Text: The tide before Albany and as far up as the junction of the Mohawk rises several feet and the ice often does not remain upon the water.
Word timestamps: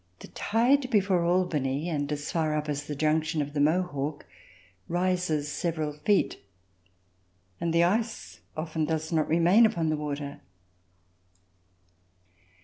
The 0.17 0.29
tide 0.29 0.89
before 0.89 1.23
Albany 1.23 1.87
and 1.87 2.11
as 2.11 2.31
far 2.31 2.55
up 2.55 2.67
as 2.67 2.85
the 2.87 2.95
junction 2.95 3.39
of 3.39 3.53
the 3.53 3.59
Mohawk 3.59 4.25
rises 4.87 5.47
several 5.47 5.93
feet 5.93 6.41
and 7.59 7.71
the 7.71 7.83
ice 7.83 8.39
often 8.57 8.85
does 8.85 9.11
not 9.11 9.27
remain 9.27 9.63
upon 9.63 9.89
the 9.89 9.97
water. 9.97 10.41